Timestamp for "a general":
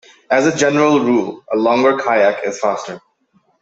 0.47-0.99